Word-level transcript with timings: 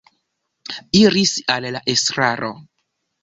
Iris 1.01 1.33
al 1.57 1.67
la 1.77 1.83
estraro. 1.95 2.51